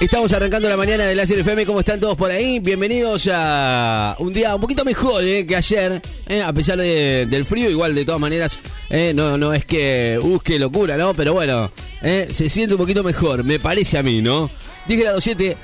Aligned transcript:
Estamos 0.00 0.32
arrancando 0.32 0.68
la 0.68 0.76
mañana 0.76 1.06
de 1.06 1.14
la 1.16 1.24
FM. 1.24 1.66
¿Cómo 1.66 1.80
están 1.80 1.98
todos 1.98 2.16
por 2.16 2.30
ahí? 2.30 2.60
Bienvenidos 2.60 3.28
a 3.32 4.14
un 4.20 4.32
día 4.32 4.54
un 4.54 4.60
poquito 4.60 4.84
mejor 4.84 5.24
eh, 5.24 5.44
que 5.44 5.56
ayer, 5.56 6.00
eh, 6.28 6.40
a 6.40 6.52
pesar 6.52 6.78
de- 6.78 7.26
del 7.26 7.44
frío. 7.44 7.68
Igual, 7.68 7.96
de 7.96 8.04
todas 8.04 8.20
maneras, 8.20 8.60
eh, 8.90 9.12
no, 9.12 9.36
no 9.36 9.52
es 9.52 9.64
que 9.64 10.16
busque 10.22 10.56
locura, 10.58 10.96
¿no? 10.96 11.14
Pero 11.14 11.34
bueno, 11.34 11.72
eh, 12.02 12.28
se 12.32 12.48
siente 12.48 12.74
un 12.74 12.78
poquito 12.78 13.02
mejor, 13.02 13.42
me 13.42 13.58
parece 13.58 13.98
a 13.98 14.04
mí, 14.04 14.22
¿no? 14.22 14.48
10 14.86 15.00
grados 15.00 15.24
7 15.24 15.56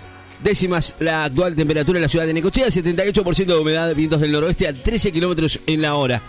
décimas 0.43 0.97
la 0.99 1.25
actual 1.27 1.55
temperatura 1.55 1.99
en 1.99 2.03
la 2.03 2.09
ciudad 2.09 2.27
de 2.27 2.35
Necochea, 2.35 2.67
78% 2.67 3.47
de 3.55 3.57
humedad, 3.59 3.95
vientos 3.95 4.21
del 4.21 4.33
noroeste 4.33 4.67
a 4.67 4.73
13 4.73 5.13
kilómetros 5.13 5.61
en 5.67 5.81
la 5.83 5.95
hora. 5.95 6.21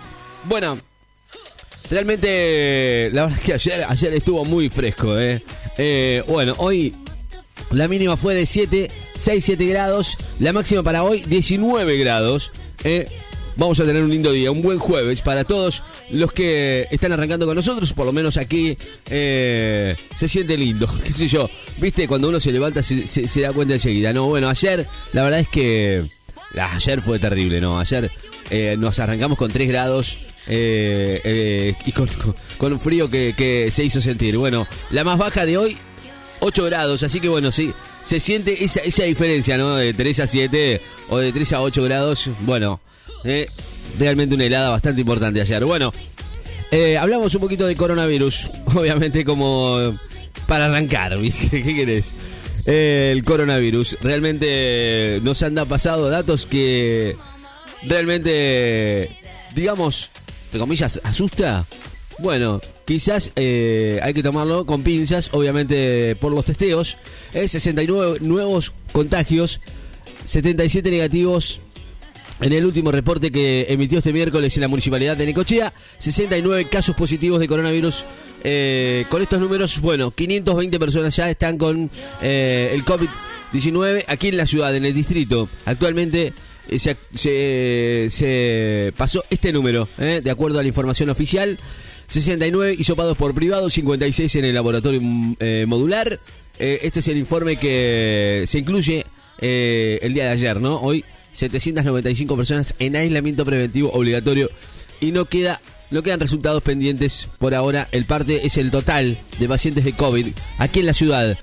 Bueno, 0.46 0.78
Realmente, 1.88 3.12
la 3.14 3.24
verdad 3.26 3.38
es 3.38 3.46
que 3.46 3.54
ayer, 3.54 3.86
ayer 3.88 4.14
estuvo 4.14 4.44
muy 4.44 4.70
fresco, 4.70 5.20
¿eh? 5.20 5.44
Eh, 5.78 6.24
Bueno, 6.28 6.56
hoy 6.58 6.96
la 7.72 7.88
mínima 7.88 8.18
fue 8.18 8.34
de 8.36 8.46
7, 8.46 8.90
6, 9.18 9.44
7 9.46 9.66
grados. 9.68 10.18
La 10.39 10.54
máxima 10.54 10.84
para 10.84 11.04
hoy, 11.04 11.24
19 11.28 11.98
grados. 11.98 12.52
¿eh? 12.84 13.07
Vamos 13.57 13.79
a 13.79 13.86
tener 13.86 14.04
un 14.04 14.10
lindo 14.10 14.32
día, 14.34 14.52
un 14.52 14.62
buen 14.62 14.79
jueves 14.79 15.21
para 15.21 15.46
todos 15.46 15.82
los 16.10 16.34
que 16.34 16.88
están 16.92 17.14
arrancando 17.14 17.46
con 17.46 17.56
nosotros. 17.56 17.93
Por 17.93 18.06
lo 18.06 18.12
menos 18.12 18.36
aquí 18.38 18.76
eh, 19.10 19.96
se 20.14 20.28
siente 20.28 20.57
lindo, 20.57 20.89
qué 21.04 21.14
sé 21.14 21.28
yo. 21.28 21.50
Viste, 21.78 22.07
cuando 22.07 22.28
uno 22.29 22.39
se 22.39 22.52
levanta 22.52 22.84
se, 22.84 23.07
se- 23.07 23.42
da 23.42 23.54
cuenta 23.54 23.76
enseguida. 23.76 24.12
No, 24.12 24.28
bueno, 24.28 24.50
ayer 24.50 24.86
la 25.14 25.24
verdad 25.24 25.40
es 25.40 25.48
que... 25.48 26.04
ah, 26.60 26.74
Ayer 26.76 27.01
fue 27.01 27.18
terrible, 27.18 27.62
¿no? 27.62 27.79
Ayer 27.79 28.12
eh, 28.50 28.76
nos 28.78 29.00
arrancamos 29.00 29.37
con 29.37 29.50
3 29.51 29.68
grados 29.70 30.18
y 30.50 31.92
con 32.58 32.73
un 32.73 32.80
frío 32.80 33.09
que, 33.09 33.34
que 33.38 33.70
se 33.72 33.84
hizo 33.86 34.02
sentir. 34.02 34.38
Bueno, 34.38 34.67
la 34.92 35.03
más 35.06 35.17
baja 35.17 35.45
de 35.45 35.58
hoy, 35.58 35.78
8 36.45 36.64
grados, 36.66 37.02
así 37.02 37.20
que 37.20 37.28
bueno, 37.28 37.52
sí, 37.52 37.73
se 38.04 38.20
siente 38.20 38.64
esa, 38.64 38.81
esa 38.81 39.04
diferencia, 39.04 39.58
¿no? 39.58 39.76
De 39.76 39.95
3 39.95 40.20
a 40.20 40.28
7 40.28 40.80
o 41.09 41.18
de 41.18 41.34
3 41.34 41.54
a 41.54 41.62
8 41.62 41.84
grados. 41.84 42.30
Bueno, 42.42 42.80
eh, 43.24 43.50
realmente 43.98 44.36
una 44.36 44.46
helada 44.46 44.70
bastante 44.70 45.02
importante 45.02 45.42
ayer. 45.42 45.66
Bueno, 45.66 45.92
eh, 46.70 47.00
hablamos 47.00 47.34
un 47.34 47.42
poquito 47.42 47.66
de 47.66 47.76
coronavirus, 47.76 48.48
obviamente 48.76 49.26
como 49.26 49.98
para 50.48 50.66
arrancar, 50.66 51.18
¿viste? 51.20 51.64
¿Qué 51.64 51.76
querés? 51.76 52.14
Eh, 52.68 53.09
el 53.12 53.24
coronavirus. 53.24 53.98
Realmente 54.02 55.20
nos 55.24 55.42
han 55.42 55.56
pasado 55.56 56.12
datos 56.12 56.46
que 56.46 57.16
realmente, 57.88 59.18
digamos, 59.56 60.12
entre 60.46 60.59
comillas, 60.59 61.02
asusta. 61.04 61.66
Bueno, 62.20 62.62
quizás 62.86 63.32
eh, 63.36 64.00
hay 64.02 64.14
que 64.14 64.24
tomarlo 64.24 64.66
con 64.66 64.84
pinzas, 64.84 65.30
obviamente 65.34 66.16
por 66.16 66.32
los 66.32 66.46
testeos. 66.46 66.98
Eh, 67.34 67.48
69 67.48 68.20
nuevos 68.22 68.72
contagios, 68.94 69.60
77 70.24 70.90
negativos 70.92 71.60
en 72.42 72.54
el 72.54 72.66
último 72.66 72.92
reporte 72.92 73.32
que 73.32 73.66
emitió 73.70 73.98
este 74.00 74.14
miércoles 74.14 74.56
en 74.56 74.62
la 74.62 74.68
municipalidad 74.70 75.18
de 75.18 75.26
Necochea, 75.26 75.74
69 75.98 76.68
casos 76.70 76.96
positivos 76.96 77.40
de 77.40 77.48
coronavirus. 77.48 78.06
Eh, 78.46 79.06
con 79.10 79.22
estos 79.22 79.40
números, 79.40 79.82
bueno, 79.82 80.12
520 80.12 80.80
personas 80.80 81.16
ya 81.16 81.30
están 81.30 81.58
con 81.58 81.90
eh, 82.22 82.72
el 82.74 82.86
COVID-19 82.86 84.06
aquí 84.08 84.30
en 84.30 84.38
la 84.38 84.48
ciudad, 84.48 84.74
en 84.76 84.86
el 84.86 84.94
distrito. 84.94 85.50
Actualmente 85.66 86.32
eh, 86.70 86.80
se, 86.80 86.96
se- 87.14 88.08
se 88.10 88.94
pasó 88.96 89.22
este 89.30 89.52
número, 89.52 89.90
de 89.98 90.30
acuerdo 90.32 90.60
a 90.60 90.62
la 90.62 90.68
información 90.70 91.10
oficial. 91.10 91.58
69 92.08 92.75
hisopados 92.78 93.17
por 93.17 93.34
privado, 93.34 93.70
56 93.70 94.36
en 94.36 94.45
el 94.45 94.53
laboratorio 94.53 95.02
mm, 95.02 95.36
eh, 95.39 95.66
modular. 95.67 96.20
Eh, 96.59 96.80
este 96.84 97.00
es 97.00 97.08
el 97.08 97.17
informe 97.17 97.58
que 97.58 98.45
se 98.47 98.59
incluye 98.59 99.06
eh, 99.39 100.00
el 100.02 100.14
día 100.14 100.25
de 100.25 100.30
ayer, 100.30 100.62
¿no? 100.62 100.80
Hoy 100.80 101.03
795 101.34 102.36
personas 102.38 102.75
en 102.80 102.95
aislamiento 102.95 103.44
preventivo 103.45 103.92
obligatorio 103.92 104.50
y 105.02 105.12
no 105.12 105.25
queda 105.25 105.59
no 105.91 106.02
quedan 106.02 106.19
resultados 106.19 106.63
pendientes 106.63 107.30
por 107.38 107.53
ahora. 107.53 107.88
El 107.91 108.06
parte 108.06 108.46
es 108.46 108.57
el 108.57 108.72
total 108.72 109.18
de 109.40 109.47
pacientes 109.47 109.85
de 109.85 109.94
COVID 109.94 110.28
aquí 110.57 110.80
en 110.80 110.85
la 110.88 110.94
ciudad. 110.94 111.38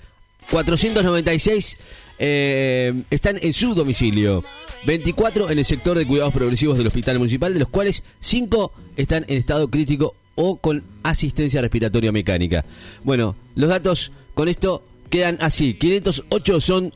496 0.50 1.78
eh, 2.19 3.03
están 3.10 3.38
en 3.41 3.53
su 3.53 3.75
domicilio. 3.75 4.44
24 4.84 5.50
en 5.50 5.58
el 5.58 5.64
sector 5.64 5.97
de 5.97 6.06
cuidados 6.06 6.34
progresivos 6.34 6.76
del 6.76 6.88
hospital 6.88 7.19
municipal, 7.19 7.54
de 7.54 7.60
los 7.60 7.69
cuales 7.69 8.03
5 8.20 8.72
están 8.97 9.25
en 9.28 9.38
estado 9.38 9.69
crítico 9.69 10.16
o 10.34 10.56
con 10.56 10.82
asistencia 11.03 11.60
respiratoria 11.60 12.12
mecánica. 12.12 12.65
Bueno, 13.04 13.37
los 13.54 13.69
datos 13.70 14.12
con 14.34 14.48
esto 14.48 14.82
quedan 15.10 15.37
así. 15.41 15.75
508 15.75 16.60
son 16.60 16.93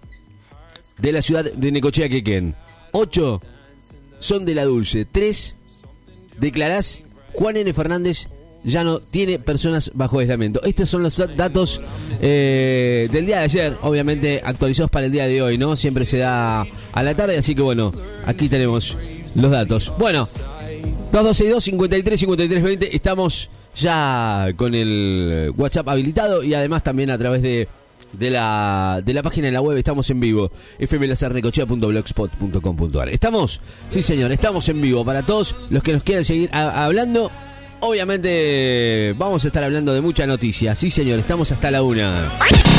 de 0.98 1.12
la 1.12 1.22
ciudad 1.22 1.44
de 1.44 1.72
Necochea, 1.72 2.08
Quequén. 2.08 2.54
8 2.92 3.42
son 4.18 4.44
de 4.46 4.54
la 4.54 4.64
Dulce. 4.64 5.04
3 5.04 5.54
declarás 6.38 7.02
Juan 7.34 7.56
N. 7.56 7.72
Fernández 7.72 8.28
ya 8.64 8.82
no 8.82 8.98
tiene 8.98 9.38
personas 9.38 9.92
bajo 9.94 10.18
aislamiento. 10.18 10.60
Estos 10.64 10.90
son 10.90 11.02
los 11.04 11.16
da- 11.18 11.26
datos 11.28 11.80
eh, 12.20 13.08
del 13.12 13.26
día 13.26 13.38
de 13.38 13.44
ayer, 13.44 13.76
obviamente 13.82 14.40
actualizados 14.42 14.90
para 14.90 15.06
el 15.06 15.12
día 15.12 15.28
de 15.28 15.40
hoy, 15.40 15.56
¿no? 15.56 15.76
Siempre 15.76 16.04
se 16.04 16.18
da 16.18 16.62
a 16.92 17.02
la 17.04 17.14
tarde, 17.14 17.38
así 17.38 17.54
que 17.54 17.62
bueno, 17.62 17.92
aquí 18.24 18.48
tenemos 18.48 18.98
los 19.36 19.50
datos. 19.52 19.92
Bueno, 19.98 20.28
2262 21.12 21.64
53 21.64 22.20
53 22.20 22.62
20 22.62 22.96
estamos 22.96 23.50
ya 23.76 24.48
con 24.56 24.74
el 24.74 25.52
WhatsApp 25.56 25.88
habilitado 25.88 26.42
y 26.42 26.54
además 26.54 26.82
también 26.82 27.10
a 27.10 27.18
través 27.18 27.42
de 27.42 27.68
de 28.12 28.30
la, 28.30 29.02
de 29.04 29.12
la 29.14 29.22
página 29.22 29.46
de 29.46 29.52
la 29.52 29.60
web. 29.60 29.76
Estamos 29.76 30.08
en 30.10 30.18
vivo. 30.20 30.50
Fmlazarnecochea.blogspot.com.ar 30.80 33.08
estamos 33.10 33.60
sí 33.90 34.02
señor 34.02 34.32
estamos 34.32 34.68
en 34.68 34.80
vivo. 34.80 35.04
Para 35.04 35.24
todos 35.24 35.54
los 35.70 35.82
que 35.82 35.92
nos 35.92 36.02
quieran 36.02 36.24
seguir 36.24 36.50
hablando 36.52 37.30
obviamente 37.80 39.14
vamos 39.18 39.44
a 39.44 39.48
estar 39.48 39.62
hablando 39.62 39.94
de 39.94 40.00
mucha 40.00 40.26
noticia. 40.26 40.74
Sí 40.74 40.90
señor 40.90 41.18
estamos 41.18 41.52
hasta 41.52 41.70
la 41.70 41.82
una. 41.82 42.32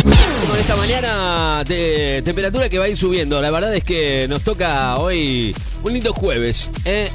Con 0.04 0.60
esta 0.60 0.76
mañana 0.76 1.64
de 1.64 2.22
temperatura 2.24 2.70
que 2.70 2.78
va 2.78 2.86
a 2.86 2.90
ir 2.90 2.98
subiendo. 2.98 3.42
La 3.42 3.52
verdad 3.52 3.76
es 3.76 3.84
que 3.84 4.28
nos 4.28 4.44
toca 4.44 4.98
hoy 4.98 5.56
un 5.84 5.94
lindo 5.94 6.14
jueves 6.14 6.70
¿eh? 6.86 7.10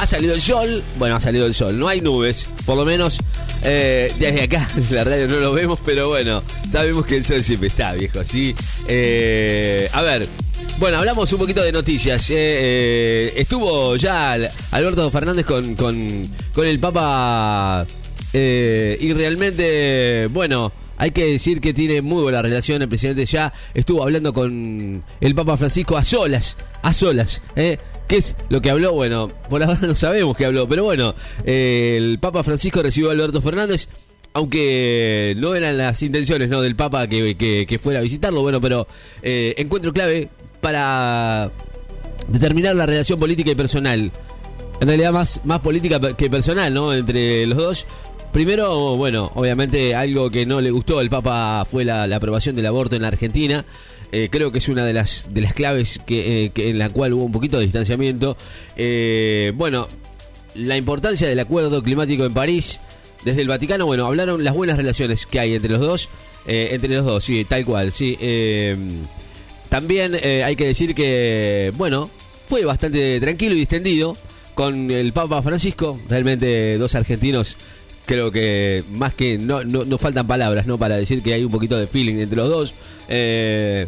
Ha 0.00 0.06
salido 0.06 0.34
el 0.34 0.40
sol, 0.40 0.82
bueno, 0.98 1.16
ha 1.16 1.20
salido 1.20 1.44
el 1.46 1.54
sol, 1.54 1.78
no 1.78 1.86
hay 1.86 2.00
nubes, 2.00 2.46
por 2.64 2.74
lo 2.76 2.86
menos 2.86 3.18
eh, 3.62 4.10
desde 4.18 4.44
acá, 4.44 4.66
la 4.90 5.04
radio 5.04 5.28
no 5.28 5.36
lo 5.36 5.52
vemos, 5.52 5.78
pero 5.84 6.08
bueno, 6.08 6.42
sabemos 6.70 7.04
que 7.04 7.16
el 7.18 7.24
sol 7.24 7.44
siempre 7.44 7.68
está, 7.68 7.92
viejo, 7.92 8.20
así. 8.20 8.54
Eh, 8.88 9.90
a 9.92 10.00
ver, 10.00 10.26
bueno, 10.78 10.98
hablamos 10.98 11.30
un 11.34 11.38
poquito 11.38 11.62
de 11.62 11.70
noticias. 11.72 12.30
eh, 12.30 12.34
eh, 12.34 13.32
estuvo 13.36 13.94
ya 13.96 14.32
Al- 14.32 14.50
Alberto 14.70 15.10
Fernández 15.10 15.44
con, 15.44 15.74
con, 15.76 16.30
el 16.64 16.78
Papa 16.78 17.86
y 18.32 19.12
realmente, 19.12 20.28
bueno, 20.30 20.72
hay 20.96 21.10
que 21.10 21.26
decir 21.26 21.60
que 21.60 21.74
tiene 21.74 22.00
muy 22.00 22.22
buena 22.22 22.40
relación. 22.40 22.80
El 22.80 22.88
presidente 22.88 23.26
ya 23.26 23.52
estuvo 23.74 24.02
hablando 24.02 24.32
con 24.32 25.02
el 25.20 25.34
Papa 25.34 25.58
Francisco 25.58 25.96
a 25.98 26.04
solas, 26.04 26.56
a 26.82 26.92
solas. 26.94 27.42
¿Qué 28.10 28.16
es 28.16 28.34
lo 28.48 28.60
que 28.60 28.70
habló? 28.70 28.92
Bueno, 28.92 29.28
por 29.48 29.62
ahora 29.62 29.78
no 29.86 29.94
sabemos 29.94 30.36
qué 30.36 30.44
habló, 30.44 30.68
pero 30.68 30.82
bueno, 30.82 31.14
eh, 31.46 31.94
el 31.96 32.18
Papa 32.18 32.42
Francisco 32.42 32.82
recibió 32.82 33.08
a 33.10 33.12
Alberto 33.12 33.40
Fernández. 33.40 33.88
Aunque 34.32 35.34
no 35.38 35.54
eran 35.56 35.76
las 35.78 36.02
intenciones 36.02 36.48
¿no? 36.50 36.60
del 36.60 36.76
Papa 36.76 37.06
que, 37.08 37.36
que- 37.36 37.66
que 37.68 37.78
fuera 37.80 37.98
a 38.00 38.02
visitarlo, 38.02 38.42
bueno, 38.42 38.60
pero 38.60 38.86
eh, 39.22 39.54
encuentro 39.58 39.92
clave 39.92 40.28
para 40.60 41.50
determinar 42.28 42.74
la 42.76 42.86
relación 42.86 43.18
política 43.18 43.50
y 43.50 43.54
personal. 43.56 44.12
En 44.80 44.86
realidad 44.88 45.12
más, 45.12 45.40
más 45.44 45.60
política 45.60 46.00
que 46.16 46.30
personal, 46.30 46.72
¿no? 46.72 46.94
Entre 46.94 47.44
los 47.46 47.58
dos. 47.58 47.86
Primero, 48.32 48.96
bueno, 48.96 49.32
obviamente 49.34 49.94
algo 49.96 50.30
que 50.30 50.46
no 50.46 50.60
le 50.60 50.70
gustó 50.70 51.00
al 51.00 51.10
Papa 51.10 51.64
fue 51.64 51.84
la, 51.84 52.04
aprobación 52.04 52.54
del 52.54 52.66
aborto 52.66 52.94
en 52.94 53.02
la 53.02 53.08
Argentina. 53.08 53.64
Eh, 54.12 54.28
creo 54.30 54.52
que 54.52 54.58
es 54.58 54.68
una 54.68 54.84
de 54.86 54.92
las, 54.92 55.28
de 55.32 55.40
las 55.40 55.52
claves 55.52 56.00
que, 56.06 56.44
eh, 56.44 56.50
que 56.50 56.70
en 56.70 56.78
la 56.78 56.90
cual 56.90 57.12
hubo 57.14 57.24
un 57.24 57.32
poquito 57.32 57.58
de 57.58 57.64
distanciamiento. 57.64 58.36
Eh, 58.76 59.52
bueno, 59.56 59.88
la 60.54 60.76
importancia 60.76 61.28
del 61.28 61.40
acuerdo 61.40 61.82
climático 61.82 62.24
en 62.24 62.32
París. 62.32 62.80
Desde 63.24 63.42
el 63.42 63.48
Vaticano, 63.48 63.84
bueno, 63.84 64.06
hablaron 64.06 64.44
las 64.44 64.54
buenas 64.54 64.76
relaciones 64.78 65.26
que 65.26 65.40
hay 65.40 65.54
entre 65.54 65.70
los 65.70 65.80
dos. 65.80 66.08
eh, 66.46 66.68
entre 66.72 66.94
los 66.94 67.04
dos, 67.04 67.24
sí, 67.24 67.44
tal 67.44 67.66
cual, 67.66 67.92
sí. 67.92 68.16
también 69.68 70.14
hay 70.14 70.56
que 70.56 70.66
decir 70.66 70.94
que, 70.94 71.72
bueno, 71.76 72.08
fue 72.46 72.64
bastante 72.64 73.20
tranquilo 73.20 73.54
y 73.54 73.58
distendido 73.58 74.16
con 74.54 74.90
el 74.90 75.12
Papa 75.12 75.42
Francisco. 75.42 76.00
Realmente 76.08 76.78
dos 76.78 76.94
argentinos, 76.94 77.56
creo 78.10 78.32
que 78.32 78.82
más 78.90 79.14
que 79.14 79.38
no, 79.38 79.62
no, 79.62 79.84
no 79.84 79.96
faltan 79.96 80.26
palabras, 80.26 80.66
¿no? 80.66 80.78
Para 80.78 80.96
decir 80.96 81.22
que 81.22 81.32
hay 81.32 81.44
un 81.44 81.50
poquito 81.52 81.78
de 81.78 81.86
feeling 81.86 82.16
entre 82.16 82.36
los 82.36 82.50
dos. 82.50 82.74
Eh, 83.08 83.86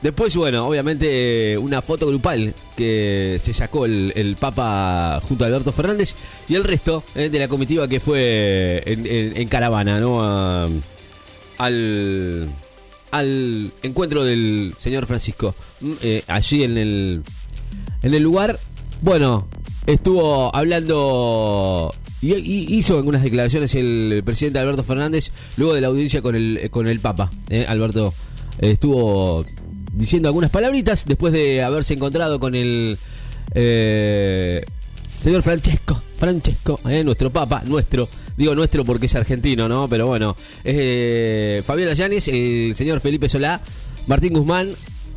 Después, 0.00 0.36
bueno, 0.36 0.64
obviamente 0.64 1.54
eh, 1.54 1.58
una 1.58 1.82
foto 1.82 2.06
grupal 2.06 2.54
que 2.76 3.40
se 3.42 3.52
sacó 3.52 3.84
el, 3.84 4.12
el 4.14 4.36
Papa 4.36 5.20
junto 5.26 5.42
a 5.42 5.48
Alberto 5.48 5.72
Fernández 5.72 6.14
y 6.48 6.54
el 6.54 6.62
resto 6.62 7.02
eh, 7.16 7.28
de 7.28 7.38
la 7.40 7.48
comitiva 7.48 7.88
que 7.88 7.98
fue 7.98 8.80
en, 8.86 9.48
caravana, 9.48 9.98
¿no? 9.98 10.22
Al, 10.22 10.80
al 13.10 13.72
encuentro 13.82 14.22
del 14.22 14.72
señor 14.78 15.06
Francisco. 15.06 15.56
Mm, 15.80 15.92
allí 16.28 16.62
en 16.62 16.78
el, 16.78 17.22
en 18.04 18.14
el 18.14 18.22
lugar, 18.22 18.56
bueno, 19.02 19.48
estuvo 19.88 20.54
hablando 20.54 21.92
y, 22.20 22.76
hizo 22.76 22.96
algunas 22.96 23.22
declaraciones 23.22 23.74
el 23.74 24.22
presidente 24.24 24.58
Alberto 24.58 24.84
Fernández 24.84 25.30
luego 25.56 25.74
de 25.74 25.80
la 25.80 25.88
audiencia 25.88 26.22
con 26.22 26.34
el, 26.34 26.68
con 26.70 26.86
el 26.86 27.00
Papa. 27.00 27.30
Eh, 27.48 27.64
Alberto 27.68 28.12
eh, 28.60 28.72
estuvo 28.72 29.44
diciendo 29.92 30.28
algunas 30.28 30.50
palabritas 30.50 31.06
después 31.06 31.32
de 31.32 31.62
haberse 31.62 31.94
encontrado 31.94 32.38
con 32.40 32.54
el 32.54 32.98
eh, 33.54 34.64
señor 35.22 35.42
Francesco, 35.42 36.00
Francesco, 36.16 36.80
nuestro 37.04 37.30
Papa, 37.30 37.62
nuestro 37.64 38.08
Digo 38.38 38.54
nuestro 38.54 38.84
porque 38.84 39.06
es 39.06 39.14
argentino, 39.16 39.68
¿no? 39.68 39.88
Pero 39.88 40.06
bueno, 40.06 40.36
eh, 40.62 41.60
Fabiola 41.66 41.92
Llanes, 41.94 42.28
el 42.28 42.72
señor 42.76 43.00
Felipe 43.00 43.28
Solá, 43.28 43.60
Martín 44.06 44.32
Guzmán, 44.32 44.68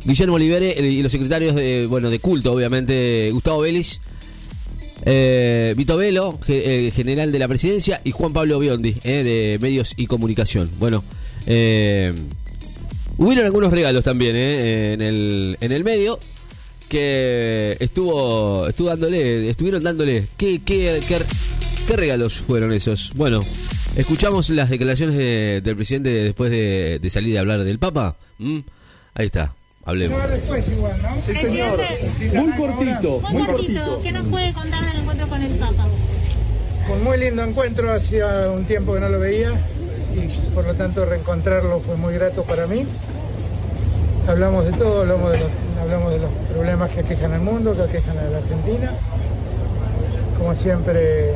Guillermo 0.04 0.34
Olivere 0.34 0.72
y 0.80 1.00
los 1.04 1.12
secretarios 1.12 1.54
de, 1.54 1.86
bueno, 1.86 2.10
de 2.10 2.18
culto, 2.18 2.52
obviamente, 2.52 3.30
Gustavo 3.30 3.60
Vélez, 3.60 4.00
eh, 5.04 5.74
Vito 5.76 5.96
Velo, 5.96 6.38
eh, 6.48 6.92
general 6.94 7.32
de 7.32 7.38
la 7.38 7.48
presidencia, 7.48 8.00
y 8.04 8.10
Juan 8.10 8.32
Pablo 8.32 8.58
Biondi, 8.58 8.96
eh, 9.04 9.22
de 9.22 9.58
medios 9.60 9.94
y 9.96 10.06
comunicación. 10.06 10.70
Bueno, 10.78 11.04
eh, 11.46 12.12
hubieron 13.18 13.44
algunos 13.44 13.72
regalos 13.72 14.04
también 14.04 14.36
en, 14.36 15.02
el, 15.02 15.56
en 15.60 15.72
el 15.72 15.84
medio 15.84 16.18
que 16.88 17.76
estuvo, 17.80 18.66
estuvo 18.68 18.88
dándole, 18.88 19.48
estuvieron 19.50 19.82
dándole. 19.82 20.26
¿Qué, 20.36 20.60
qué, 20.64 21.00
qué 21.08 21.18
¿Qué 21.86 21.96
regalos 21.96 22.34
fueron 22.34 22.72
esos? 22.72 23.12
Bueno, 23.14 23.40
escuchamos 23.96 24.50
las 24.50 24.70
declaraciones 24.70 25.16
del 25.16 25.76
presidente 25.76 26.10
después 26.10 26.50
de, 26.50 27.00
salir 27.10 27.32
de 27.32 27.38
hablar 27.40 27.64
del 27.64 27.78
Papa. 27.78 28.16
Ahí 29.14 29.26
está, 29.26 29.54
hablemos. 29.84 30.28
después 30.28 30.68
igual, 30.68 31.02
¿no? 31.02 31.16
Sí, 31.16 31.34
señor. 31.34 31.80
Muy 32.34 32.52
cortito, 32.52 33.20
muy 33.30 33.44
cortito. 33.44 34.00
¿Qué 34.02 34.12
nos 34.12 34.26
puede 34.28 34.52
contar 34.52 34.84
del 34.86 35.00
encuentro 35.00 35.28
con 35.28 35.42
el 35.42 35.52
Papa? 35.52 35.86
Un 36.92 37.04
muy 37.04 37.18
lindo 37.18 37.42
encuentro, 37.42 37.92
hacía 37.92 38.50
un 38.50 38.64
tiempo 38.64 38.94
que 38.94 39.00
no 39.00 39.08
lo 39.08 39.18
veía 39.18 39.52
y 40.14 40.50
por 40.54 40.66
lo 40.66 40.74
tanto 40.74 41.06
reencontrarlo 41.06 41.80
fue 41.80 41.96
muy 41.96 42.14
grato 42.14 42.42
para 42.42 42.66
mí. 42.66 42.84
Hablamos 44.28 44.64
de 44.64 44.72
todo, 44.72 45.00
hablamos 45.00 45.32
de 45.32 45.38
los, 45.38 45.48
hablamos 45.80 46.12
de 46.12 46.18
los 46.20 46.30
problemas 46.52 46.90
que 46.90 47.00
aquejan 47.00 47.32
al 47.32 47.40
mundo, 47.40 47.74
que 47.74 47.82
aquejan 47.82 48.18
a 48.18 48.24
la 48.24 48.38
Argentina. 48.38 48.92
Como 50.38 50.54
siempre, 50.54 51.34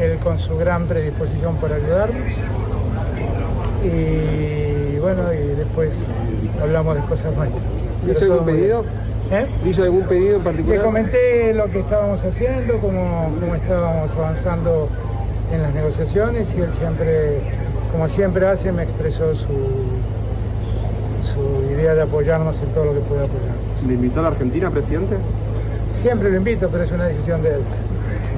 él 0.00 0.18
con 0.22 0.38
su 0.38 0.56
gran 0.56 0.86
predisposición 0.86 1.56
para 1.56 1.76
ayudarnos. 1.76 2.28
Y 3.84 4.98
bueno, 4.98 5.32
y 5.32 5.56
después 5.56 6.06
hablamos 6.62 6.94
de 6.94 7.02
cosas 7.02 7.34
nuestras. 7.34 7.62
¿Hizo 8.10 8.24
algún 8.32 8.46
pedido? 8.46 8.84
¿Eh? 9.30 9.46
¿Hizo 9.66 9.82
algún 9.82 10.02
pedido 10.04 10.36
en 10.36 10.42
particular? 10.42 10.78
Le 10.78 10.84
comenté 10.84 11.54
lo 11.54 11.66
que 11.66 11.80
estábamos 11.80 12.24
haciendo, 12.24 12.78
cómo, 12.78 13.30
cómo 13.40 13.54
estábamos 13.54 14.14
avanzando 14.14 14.88
en 15.52 15.62
las 15.62 15.74
negociaciones 15.74 16.48
y 16.56 16.60
él 16.60 16.70
siempre, 16.78 17.40
como 17.90 18.08
siempre 18.08 18.46
hace, 18.46 18.72
me 18.72 18.84
expresó 18.84 19.34
su, 19.34 19.46
su 21.32 21.72
idea 21.72 21.94
de 21.94 22.02
apoyarnos 22.02 22.60
en 22.60 22.68
todo 22.68 22.86
lo 22.86 22.94
que 22.94 23.00
pueda 23.00 23.22
apoyarnos. 23.24 23.82
¿Le 23.86 23.94
invitó 23.94 24.20
a 24.20 24.22
la 24.24 24.28
Argentina, 24.28 24.70
presidente? 24.70 25.16
Siempre 25.94 26.30
lo 26.30 26.36
invito, 26.36 26.68
pero 26.70 26.84
es 26.84 26.92
una 26.92 27.06
decisión 27.06 27.42
de 27.42 27.50
él. 27.50 27.60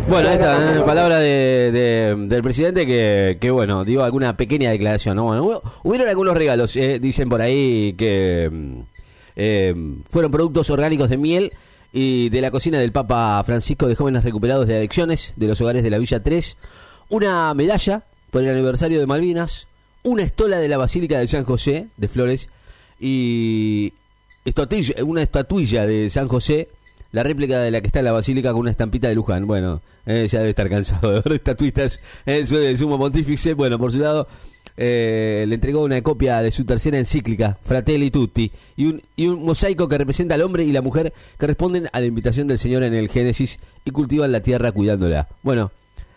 Bueno, 0.08 0.28
esta 0.28 0.76
¿eh? 0.76 0.82
palabra 0.84 1.18
de, 1.18 2.14
del 2.28 2.42
presidente 2.42 2.86
que, 2.86 3.38
que, 3.40 3.50
bueno, 3.50 3.84
dio 3.84 4.04
alguna 4.04 4.36
pequeña 4.36 4.70
declaración. 4.70 5.16
¿no? 5.16 5.24
Bueno, 5.24 5.62
hubieron 5.82 6.08
algunos 6.08 6.36
regalos, 6.36 6.76
eh, 6.76 6.98
dicen 7.00 7.28
por 7.28 7.40
ahí 7.40 7.94
que 7.94 8.50
mm, 8.52 8.80
eh, 9.36 9.74
fueron 10.10 10.30
productos 10.30 10.68
orgánicos 10.70 11.08
de 11.08 11.16
miel 11.16 11.52
y 11.92 12.28
de 12.28 12.40
la 12.42 12.50
cocina 12.50 12.78
del 12.78 12.92
Papa 12.92 13.42
Francisco 13.44 13.88
de 13.88 13.96
jóvenes 13.96 14.24
recuperados 14.24 14.66
de 14.66 14.76
adicciones 14.76 15.32
de 15.36 15.48
los 15.48 15.60
hogares 15.60 15.82
de 15.82 15.90
la 15.90 15.98
Villa 15.98 16.22
3, 16.22 16.56
una 17.08 17.54
medalla 17.54 18.04
por 18.30 18.42
el 18.42 18.50
aniversario 18.50 19.00
de 19.00 19.06
Malvinas, 19.06 19.68
una 20.02 20.22
estola 20.22 20.58
de 20.58 20.68
la 20.68 20.76
Basílica 20.76 21.18
de 21.18 21.26
San 21.26 21.44
José 21.44 21.86
de 21.96 22.08
Flores 22.08 22.48
y 23.00 23.94
una 25.04 25.22
estatuilla 25.22 25.86
de 25.86 26.10
San 26.10 26.28
José 26.28 26.68
la 27.14 27.22
réplica 27.22 27.60
de 27.60 27.70
la 27.70 27.80
que 27.80 27.86
está 27.86 28.00
en 28.00 28.06
la 28.06 28.12
basílica 28.12 28.50
con 28.50 28.62
una 28.62 28.72
estampita 28.72 29.06
de 29.06 29.14
Luján. 29.14 29.46
Bueno, 29.46 29.80
eh, 30.04 30.26
ya 30.28 30.40
debe 30.40 30.50
estar 30.50 30.68
cansado 30.68 31.12
de 31.12 31.20
ver 31.20 31.34
estatuitas 31.34 32.00
en 32.26 32.44
su 32.44 32.76
sumo 32.76 32.98
pontífice. 32.98 33.54
Bueno, 33.54 33.78
por 33.78 33.92
su 33.92 33.98
lado, 33.98 34.26
eh, 34.76 35.44
le 35.46 35.54
entregó 35.54 35.84
una 35.84 36.02
copia 36.02 36.42
de 36.42 36.50
su 36.50 36.64
tercera 36.64 36.98
encíclica, 36.98 37.56
Fratelli 37.62 38.10
Tutti, 38.10 38.50
y 38.76 38.86
un, 38.86 39.00
y 39.14 39.28
un 39.28 39.44
mosaico 39.44 39.88
que 39.88 39.96
representa 39.96 40.34
al 40.34 40.42
hombre 40.42 40.64
y 40.64 40.72
la 40.72 40.82
mujer 40.82 41.12
que 41.38 41.46
responden 41.46 41.88
a 41.92 42.00
la 42.00 42.06
invitación 42.06 42.48
del 42.48 42.58
Señor 42.58 42.82
en 42.82 42.94
el 42.94 43.08
Génesis 43.08 43.60
y 43.84 43.92
cultivan 43.92 44.32
la 44.32 44.40
tierra 44.40 44.72
cuidándola. 44.72 45.28
Bueno, 45.44 45.70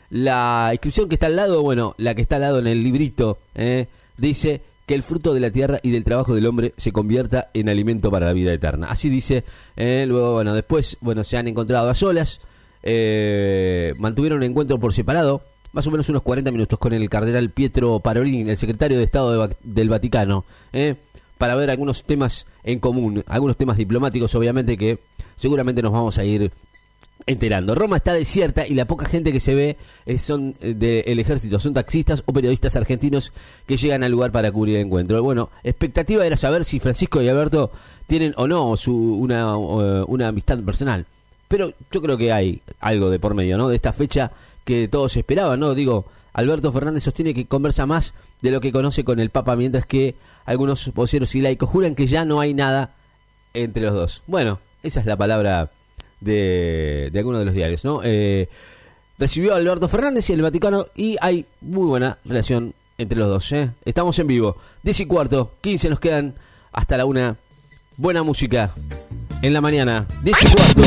la 0.09 0.69
inscripción 0.71 1.09
que 1.09 1.15
está 1.15 1.27
al 1.27 1.35
lado, 1.35 1.61
bueno, 1.61 1.93
la 1.99 2.15
que 2.15 2.23
está 2.23 2.37
al 2.37 2.41
lado 2.41 2.57
en 2.57 2.65
el 2.65 2.83
librito, 2.83 3.37
eh, 3.53 3.85
dice 4.17 4.61
que 4.87 4.95
el 4.95 5.03
fruto 5.03 5.33
de 5.33 5.41
la 5.41 5.51
tierra 5.51 5.79
y 5.83 5.91
del 5.91 6.05
trabajo 6.05 6.33
del 6.33 6.47
hombre 6.47 6.73
se 6.77 6.93
convierta 6.93 7.51
en 7.53 7.67
alimento 7.67 8.09
para 8.09 8.25
la 8.25 8.33
vida 8.33 8.53
eterna. 8.53 8.87
Así 8.89 9.09
dice, 9.09 9.43
eh, 9.75 10.05
luego, 10.07 10.35
bueno, 10.35 10.55
después, 10.55 10.97
bueno, 11.01 11.25
se 11.25 11.35
han 11.35 11.47
encontrado 11.47 11.89
a 11.89 11.93
solas, 11.93 12.39
eh, 12.83 13.93
mantuvieron 13.99 14.39
un 14.39 14.45
encuentro 14.45 14.79
por 14.79 14.93
separado, 14.93 15.43
más 15.73 15.85
o 15.87 15.91
menos 15.91 16.07
unos 16.07 16.21
40 16.21 16.51
minutos 16.51 16.79
con 16.79 16.93
el 16.93 17.09
cardenal 17.09 17.51
Pietro 17.51 17.99
Parolin, 17.99 18.49
el 18.49 18.57
secretario 18.57 18.97
de 18.97 19.03
Estado 19.03 19.49
del 19.61 19.89
Vaticano, 19.89 20.45
eh, 20.71 20.95
para 21.37 21.55
ver 21.55 21.69
algunos 21.69 22.05
temas 22.05 22.45
en 22.63 22.79
común, 22.79 23.25
algunos 23.27 23.57
temas 23.57 23.75
diplomáticos, 23.75 24.33
obviamente, 24.35 24.77
que 24.77 24.99
seguramente 25.35 25.81
nos 25.81 25.91
vamos 25.91 26.17
a 26.17 26.23
ir 26.23 26.49
enterando. 27.27 27.75
Roma 27.75 27.97
está 27.97 28.13
desierta 28.13 28.65
y 28.65 28.73
la 28.73 28.85
poca 28.85 29.05
gente 29.05 29.31
que 29.31 29.39
se 29.39 29.53
ve 29.53 29.77
eh, 30.05 30.17
son 30.17 30.55
eh, 30.61 30.73
del 30.73 31.19
ejército, 31.19 31.59
son 31.59 31.73
taxistas 31.73 32.23
o 32.25 32.33
periodistas 32.33 32.75
argentinos 32.75 33.33
que 33.67 33.77
llegan 33.77 34.03
al 34.03 34.11
lugar 34.11 34.31
para 34.31 34.51
cubrir 34.51 34.77
el 34.77 34.87
encuentro. 34.87 35.21
Bueno, 35.21 35.49
expectativa 35.63 36.25
era 36.25 36.37
saber 36.37 36.65
si 36.65 36.79
Francisco 36.79 37.21
y 37.21 37.27
Alberto 37.27 37.71
tienen 38.07 38.33
o 38.37 38.47
no 38.47 38.75
su, 38.77 38.95
una, 38.95 39.53
eh, 39.55 40.03
una 40.07 40.29
amistad 40.29 40.57
personal. 40.59 41.05
Pero 41.47 41.73
yo 41.91 42.01
creo 42.01 42.17
que 42.17 42.31
hay 42.31 42.61
algo 42.79 43.09
de 43.09 43.19
por 43.19 43.35
medio, 43.35 43.57
¿no? 43.57 43.69
De 43.69 43.75
esta 43.75 43.93
fecha 43.93 44.31
que 44.65 44.87
todos 44.87 45.15
esperaban, 45.15 45.59
¿no? 45.59 45.75
Digo, 45.75 46.05
Alberto 46.33 46.71
Fernández 46.71 47.03
sostiene 47.03 47.33
que 47.33 47.45
conversa 47.45 47.85
más 47.85 48.13
de 48.41 48.51
lo 48.51 48.61
que 48.61 48.71
conoce 48.71 49.03
con 49.03 49.19
el 49.19 49.29
Papa, 49.29 49.55
mientras 49.55 49.85
que 49.85 50.15
algunos 50.45 50.93
voceros 50.93 51.35
y 51.35 51.41
laicos 51.41 51.69
juran 51.69 51.95
que 51.95 52.07
ya 52.07 52.25
no 52.25 52.39
hay 52.39 52.53
nada 52.53 52.95
entre 53.53 53.83
los 53.83 53.93
dos. 53.93 54.23
Bueno, 54.27 54.59
esa 54.83 54.99
es 54.99 55.05
la 55.05 55.17
palabra 55.17 55.71
de, 56.19 57.09
de 57.11 57.19
algunos 57.19 57.39
de 57.39 57.45
los 57.45 57.53
diarios, 57.53 57.83
¿no? 57.85 58.01
Eh, 58.03 58.49
recibió 59.17 59.53
a 59.53 59.57
Alberto 59.57 59.87
Fernández 59.87 60.29
y 60.29 60.33
el 60.33 60.41
Vaticano 60.41 60.87
y 60.95 61.17
hay 61.21 61.45
muy 61.61 61.85
buena 61.85 62.17
relación 62.25 62.73
entre 62.97 63.17
los 63.17 63.27
dos, 63.27 63.51
¿eh? 63.51 63.71
Estamos 63.85 64.17
en 64.19 64.27
vivo. 64.27 64.57
10 64.83 65.01
y 65.01 65.05
cuarto, 65.05 65.51
15 65.61 65.89
nos 65.89 65.99
quedan 65.99 66.35
hasta 66.71 66.97
la 66.97 67.05
una. 67.05 67.37
Buena 67.99 68.21
música 68.21 68.71
en 69.41 69.53
la 69.53 69.61
mañana. 69.61 70.05
10 70.23 70.43
y 70.43 70.45
cuarto. 70.45 70.81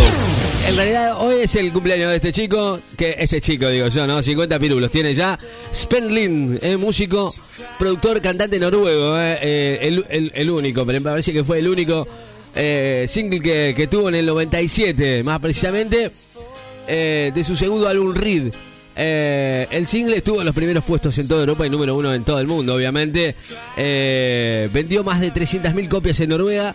En 0.67 0.77
realidad, 0.77 1.17
hoy 1.21 1.37
es 1.43 1.57
el 1.57 1.73
cumpleaños 1.73 2.11
de 2.11 2.17
este 2.17 2.33
chico, 2.33 2.79
que 2.97 3.17
este 3.19 3.41
chico, 3.41 3.67
digo 3.69 3.89
yo, 3.89 4.07
¿no? 4.07 4.23
50 4.23 4.59
pirulos 4.59 4.91
tiene 4.91 5.15
ya. 5.15 5.37
Spenlin, 5.75 6.59
¿eh? 6.63 6.77
músico, 6.77 7.33
productor, 7.79 8.21
cantante 8.21 8.59
noruego, 8.59 9.19
¿eh? 9.19 9.39
eh 9.43 9.79
el, 9.83 10.05
el, 10.09 10.33
el, 10.35 10.51
único, 10.51 10.85
pero 10.87 11.01
me 11.01 11.11
parece 11.11 11.33
que 11.33 11.43
fue 11.43 11.59
el 11.59 11.69
único 11.69 12.07
eh, 12.55 13.07
single 13.09 13.41
que, 13.41 13.87
tuvo 13.91 14.09
en 14.09 14.17
el 14.17 14.27
97, 14.27 15.23
más 15.23 15.39
precisamente, 15.41 16.11
eh, 16.87 17.33
de 17.35 17.45
su 17.45 17.57
segundo 17.57 17.89
álbum 17.89 18.15
Reed. 18.15 18.53
Eh, 18.97 19.67
el 19.71 19.87
single 19.87 20.17
estuvo 20.17 20.41
en 20.41 20.47
los 20.47 20.55
primeros 20.55 20.85
puestos 20.85 21.17
en 21.19 21.29
toda 21.29 21.41
Europa 21.41 21.67
y 21.67 21.71
número 21.71 21.95
uno 21.95 22.13
en 22.13 22.25
todo 22.25 22.41
el 22.41 22.47
mundo, 22.47 22.75
obviamente. 22.75 23.35
vendió 23.77 25.05
más 25.05 25.21
de 25.21 25.33
300.000 25.33 25.89
copias 25.89 26.21
en 26.21 26.31
Noruega 26.31 26.75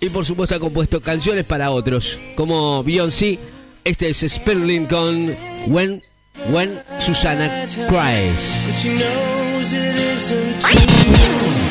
y 0.00 0.08
por 0.08 0.24
supuesto 0.24 0.54
ha 0.54 0.60
compuesto 0.60 1.00
canciones 1.00 1.46
para 1.46 1.70
otros, 1.70 2.18
como 2.34 2.82
Beyoncé. 2.82 3.38
Este 3.84 4.10
es 4.10 4.18
Sperling 4.26 4.86
con 4.86 5.36
When, 5.66 6.02
When 6.50 6.78
Susana 6.98 7.66
Cries. 7.88 8.64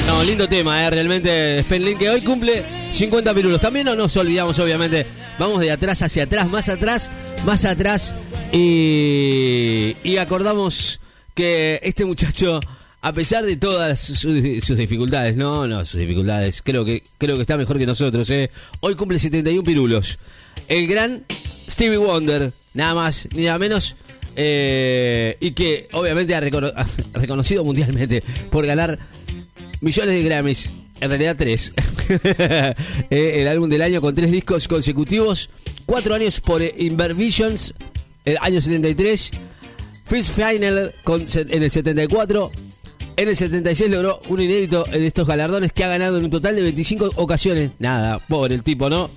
No, 0.07 0.23
lindo 0.23 0.47
tema, 0.47 0.85
eh, 0.85 0.89
realmente 0.89 1.59
Spenlin 1.59 1.97
que 1.97 2.09
hoy 2.09 2.21
cumple 2.21 2.63
50 2.93 3.33
pirulos. 3.33 3.61
También 3.61 3.85
no 3.85 3.95
nos 3.95 4.15
olvidamos, 4.17 4.57
obviamente, 4.59 5.05
vamos 5.37 5.59
de 5.59 5.71
atrás 5.71 6.01
hacia 6.01 6.23
atrás, 6.23 6.49
más 6.49 6.67
atrás, 6.69 7.09
más 7.45 7.65
atrás 7.65 8.15
y, 8.51 9.95
y 10.03 10.17
acordamos 10.17 10.99
que 11.35 11.79
este 11.83 12.03
muchacho, 12.05 12.59
a 13.01 13.13
pesar 13.13 13.45
de 13.45 13.55
todas 13.57 13.99
sus, 13.99 14.33
dificultades, 14.75 15.35
no, 15.35 15.67
no, 15.67 15.85
sus 15.85 15.99
dificultades, 15.99 16.61
creo 16.63 16.83
que, 16.83 17.03
creo 17.17 17.35
que 17.35 17.41
está 17.41 17.57
mejor 17.57 17.77
que 17.77 17.85
nosotros, 17.85 18.29
eh. 18.31 18.49
Hoy 18.79 18.95
cumple 18.95 19.19
71 19.19 19.63
pirulos. 19.63 20.19
El 20.67 20.87
gran 20.87 21.23
Stevie 21.69 21.97
Wonder, 21.97 22.51
nada 22.73 22.93
más 22.93 23.27
ni 23.33 23.45
nada 23.45 23.59
menos. 23.59 23.95
Eh, 24.35 25.37
y 25.39 25.51
que 25.51 25.87
obviamente 25.91 26.33
ha 26.33 26.39
reconocido 27.13 27.63
mundialmente 27.63 28.23
por 28.49 28.65
ganar 28.65 28.97
millones 29.81 30.15
de 30.15 30.24
Grammys 30.24 30.71
en 31.01 31.09
realidad 31.09 31.36
tres. 31.38 31.74
Eh, 33.12 33.41
el 33.41 33.48
álbum 33.48 33.69
del 33.69 33.83
año 33.83 34.01
con 34.01 34.15
tres 34.15 34.31
discos 34.31 34.67
consecutivos. 34.67 35.51
Cuatro 35.86 36.15
años 36.15 36.39
por 36.39 36.62
Invervisions, 36.63 37.75
el 38.25 38.38
año 38.41 38.62
73. 38.62 39.31
First 40.05 40.36
Final 40.36 40.95
con, 41.03 41.25
en 41.36 41.63
el 41.63 41.69
74. 41.69 42.51
En 43.15 43.27
el 43.27 43.38
76 43.38 43.91
logró 43.91 44.21
un 44.29 44.41
inédito 44.41 44.86
de 44.86 45.05
estos 45.05 45.27
galardones 45.27 45.71
que 45.71 45.83
ha 45.83 45.88
ganado 45.88 46.17
en 46.17 46.24
un 46.24 46.29
total 46.31 46.55
de 46.55 46.63
25 46.63 47.12
ocasiones. 47.17 47.71
Nada, 47.77 48.25
pobre 48.27 48.55
el 48.55 48.63
tipo, 48.63 48.89
¿no? 48.89 49.12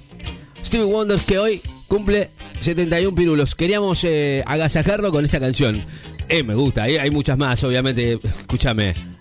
Stevie 0.64 0.86
Wonder 0.86 1.20
que 1.20 1.38
hoy 1.38 1.62
cumple 1.88 2.30
71 2.60 3.14
pirulos. 3.14 3.54
Queríamos 3.54 4.04
eh, 4.04 4.42
agasajarlo 4.46 5.10
con 5.10 5.24
esta 5.24 5.40
canción. 5.40 5.82
Eh, 6.28 6.42
me 6.42 6.54
gusta, 6.54 6.82
hay 6.82 7.10
muchas 7.10 7.38
más, 7.38 7.64
obviamente. 7.64 8.18
Escúchame. 8.22 9.11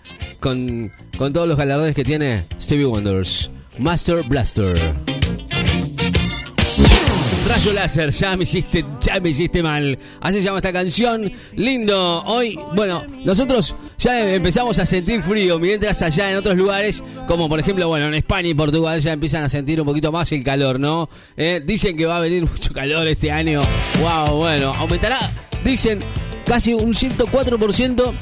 Con, 0.42 0.90
con 1.16 1.32
todos 1.32 1.46
los 1.46 1.56
galardones 1.56 1.94
que 1.94 2.02
tiene 2.02 2.46
Stevie 2.60 2.84
Wonders. 2.84 3.48
Master 3.78 4.24
Blaster. 4.24 4.76
Rayo 7.48 7.72
láser, 7.72 8.10
ya 8.10 8.36
me 8.36 8.42
hiciste, 8.42 8.84
ya 9.00 9.20
me 9.20 9.28
hiciste 9.28 9.62
mal. 9.62 9.96
Así 10.20 10.38
se 10.38 10.44
llama 10.44 10.58
esta 10.58 10.72
canción. 10.72 11.30
Lindo. 11.54 12.22
Hoy, 12.24 12.58
bueno, 12.74 13.04
nosotros 13.24 13.76
ya 13.98 14.34
empezamos 14.34 14.78
a 14.80 14.86
sentir 14.86 15.22
frío, 15.22 15.60
mientras 15.60 16.02
allá 16.02 16.30
en 16.32 16.38
otros 16.38 16.56
lugares, 16.56 17.02
como 17.28 17.48
por 17.48 17.60
ejemplo, 17.60 17.86
bueno, 17.86 18.06
en 18.06 18.14
España 18.14 18.48
y 18.48 18.54
Portugal 18.54 19.00
ya 19.00 19.12
empiezan 19.12 19.44
a 19.44 19.48
sentir 19.48 19.80
un 19.80 19.86
poquito 19.86 20.10
más 20.10 20.32
el 20.32 20.42
calor, 20.42 20.80
¿no? 20.80 21.08
Eh, 21.36 21.62
dicen 21.64 21.96
que 21.96 22.04
va 22.04 22.16
a 22.16 22.20
venir 22.20 22.42
mucho 22.50 22.72
calor 22.72 23.06
este 23.06 23.30
año. 23.30 23.62
Wow, 24.00 24.36
bueno, 24.38 24.74
aumentará, 24.74 25.18
dicen, 25.64 26.00
casi 26.46 26.74
un 26.74 26.94
104% 26.94 28.14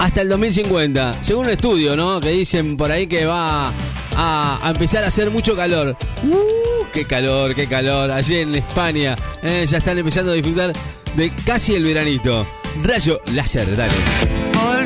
hasta 0.00 0.22
el 0.22 0.28
2050. 0.30 1.18
Según 1.20 1.44
un 1.44 1.50
estudio, 1.50 1.94
¿no? 1.94 2.20
Que 2.20 2.30
dicen 2.30 2.76
por 2.76 2.90
ahí 2.90 3.06
que 3.06 3.26
va 3.26 3.70
a, 4.16 4.72
empezar 4.74 5.04
a 5.04 5.08
hacer 5.08 5.30
mucho 5.30 5.54
calor. 5.54 5.96
¡Uh! 6.24 6.86
¡Qué 6.92 7.04
calor, 7.04 7.54
qué 7.54 7.66
calor! 7.66 8.10
Allí 8.10 8.38
en 8.38 8.54
España 8.54 9.14
eh, 9.42 9.66
ya 9.68 9.78
están 9.78 9.98
empezando 9.98 10.32
a 10.32 10.34
disfrutar 10.34 10.72
de 11.14 11.34
casi 11.44 11.74
el 11.74 11.84
veranito. 11.84 12.46
Rayo 12.82 13.20
láser, 13.34 13.76
dale. 13.76 13.92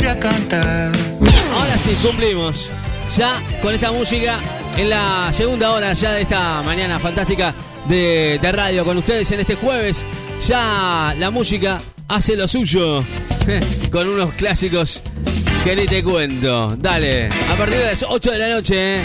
a 0.09 0.19
cantar. 0.19 0.93
Ahora 1.55 1.77
sí, 1.79 1.97
cumplimos. 2.03 2.71
Ya 3.17 3.41
con 3.63 3.73
esta 3.73 3.93
música 3.93 4.41
en 4.77 4.91
la 4.91 5.33
segunda 5.33 5.71
hora 5.71 5.93
ya 5.93 6.13
de 6.13 6.23
esta 6.23 6.63
mañana 6.63 6.99
fantástica 6.99 7.55
de, 7.89 8.41
de 8.43 8.53
radio 8.53 8.85
con 8.85 8.99
ustedes 8.99 9.31
en 9.31 9.41
este 9.41 9.55
jueves. 9.55 10.05
Ya 10.49 11.15
la 11.17 11.31
música 11.31 11.81
hace 12.09 12.35
lo 12.35 12.49
suyo 12.49 13.05
con 13.91 14.09
unos 14.09 14.33
clásicos 14.35 15.03
que 15.65 15.77
ni 15.77 15.87
te 15.87 16.03
cuento. 16.03 16.77
Dale, 16.77 17.29
a 17.29 17.57
partir 17.57 17.79
de 17.79 17.87
las 17.87 18.05
8 18.07 18.31
de 18.31 18.39
la 18.39 18.49
noche, 18.49 18.99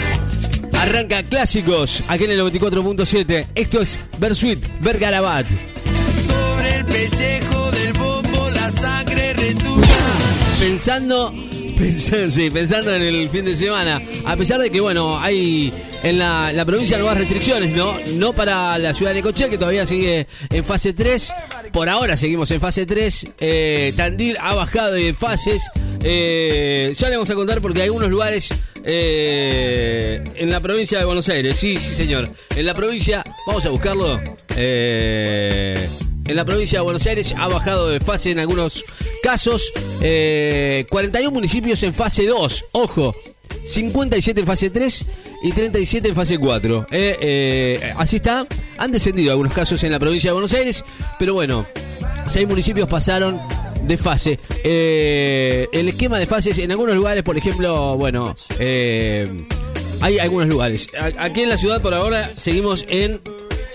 arranca 0.78 1.22
clásicos 1.22 2.02
aquí 2.08 2.24
en 2.24 2.32
el 2.32 2.40
94.7. 2.40 3.46
Esto 3.54 3.80
es 3.80 3.98
Bersuit, 4.18 4.58
Bergarabat. 4.80 5.46
Sobre 6.26 6.76
el 6.76 6.84
pellejo 6.84 7.70
del 7.70 7.92
bombo 7.94 8.50
la 8.50 8.70
sangre 8.70 9.32
retuya. 9.34 9.98
Pensando 10.58 11.32
Pensando, 11.80 12.30
sí, 12.30 12.50
pensando 12.50 12.94
en 12.94 13.02
el 13.02 13.30
fin 13.30 13.42
de 13.46 13.56
semana. 13.56 14.02
A 14.26 14.36
pesar 14.36 14.60
de 14.60 14.68
que, 14.68 14.82
bueno, 14.82 15.18
hay 15.18 15.72
en 16.02 16.18
la, 16.18 16.62
provincia 16.66 16.98
nuevas 16.98 17.16
restricciones, 17.16 17.74
¿no? 17.74 17.90
No 18.16 18.34
para 18.34 18.76
la 18.76 18.92
ciudad 18.92 19.14
de 19.14 19.22
Coche, 19.22 19.48
que 19.48 19.56
todavía 19.56 19.86
sigue 19.86 20.26
en 20.50 20.62
fase 20.62 20.92
3. 20.92 21.32
Por 21.72 21.88
ahora 21.88 22.18
seguimos 22.18 22.50
en 22.50 22.60
fase 22.60 22.84
3. 22.84 23.28
Eh, 23.40 23.94
Tandil 23.96 24.36
ha 24.42 24.54
bajado 24.54 24.92
de 24.92 25.14
fases. 25.14 25.70
Eh, 26.02 26.92
ya 26.94 27.08
le 27.08 27.16
vamos 27.16 27.30
a 27.30 27.34
contar 27.34 27.62
porque 27.62 27.80
hay 27.80 27.86
algunos 27.86 28.10
lugares 28.10 28.50
eh, 28.84 30.22
en 30.34 30.50
la 30.50 30.60
provincia 30.60 30.98
de 30.98 31.06
Buenos 31.06 31.30
Aires. 31.30 31.56
Sí, 31.56 31.78
sí, 31.78 31.94
señor. 31.94 32.28
En 32.56 32.66
la 32.66 32.74
provincia, 32.74 33.24
vamos 33.46 33.64
a 33.64 33.70
buscarlo. 33.70 34.20
Eh 34.54 35.88
en 36.30 36.36
la 36.36 36.44
provincia 36.44 36.78
de 36.78 36.84
Buenos 36.84 37.06
Aires 37.06 37.34
ha 37.36 37.48
bajado 37.48 37.88
de 37.88 37.98
fase 37.98 38.30
en 38.30 38.38
algunos 38.38 38.84
casos. 39.22 39.72
41 39.98 40.00
eh, 40.02 41.30
municipios 41.30 41.82
en 41.82 41.92
fase 41.92 42.24
2. 42.26 42.66
Ojo, 42.72 43.14
57 43.66 44.40
en 44.40 44.46
fase 44.46 44.70
3 44.70 45.06
y 45.42 45.52
37 45.52 46.08
en 46.08 46.14
fase 46.14 46.38
4. 46.38 46.86
Eh, 46.92 47.16
eh, 47.20 47.92
así 47.96 48.16
está. 48.16 48.46
Han 48.78 48.92
descendido 48.92 49.32
algunos 49.32 49.52
casos 49.52 49.82
en 49.82 49.90
la 49.90 49.98
provincia 49.98 50.30
de 50.30 50.34
Buenos 50.34 50.54
Aires, 50.54 50.84
pero 51.18 51.34
bueno, 51.34 51.66
seis 52.28 52.46
municipios 52.46 52.88
pasaron 52.88 53.40
de 53.82 53.96
fase. 53.96 54.38
el 54.62 55.88
esquema 55.88 56.18
de 56.20 56.26
fases 56.26 56.58
en 56.58 56.70
algunos 56.70 56.94
lugares, 56.94 57.24
por 57.24 57.36
ejemplo, 57.36 57.96
bueno, 57.96 58.36
hay 60.00 60.18
algunos 60.20 60.46
lugares. 60.46 60.92
Aquí 61.18 61.42
en 61.42 61.48
la 61.48 61.56
ciudad 61.56 61.82
por 61.82 61.92
ahora 61.92 62.30
seguimos 62.32 62.84
en 62.88 63.20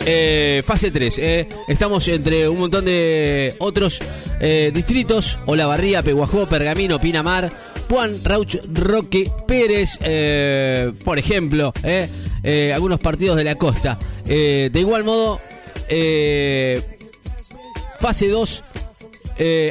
eh, 0.05 0.63
fase 0.65 0.91
3. 0.91 1.19
Eh. 1.19 1.49
Estamos 1.67 2.07
entre 2.07 2.49
un 2.49 2.59
montón 2.59 2.85
de 2.85 3.55
otros 3.59 3.99
eh, 4.39 4.71
distritos. 4.73 5.37
Olavarría, 5.45 6.03
Peguajó, 6.03 6.47
Pergamino, 6.47 6.99
Pinamar, 6.99 7.51
Juan, 7.89 8.19
Rauch, 8.23 8.57
Roque, 8.71 9.31
Pérez, 9.47 9.97
por 11.03 11.19
ejemplo. 11.19 11.73
algunos 12.73 12.99
partidos 12.99 13.37
de 13.37 13.43
la 13.43 13.55
costa. 13.55 13.99
de 14.25 14.71
igual 14.73 15.03
modo, 15.03 15.39
fase 17.99 18.27
2. 18.27 18.63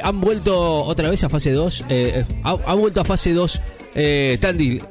han 0.03 0.21
vuelto 0.21 0.85
otra 0.85 1.11
vez 1.11 1.25
a 1.25 1.29
fase 1.29 1.53
2. 1.53 1.85
han 2.43 2.79
vuelto 2.79 3.01
a 3.01 3.05
fase 3.05 3.33
2 3.33 3.61
Tandil. 4.41 4.83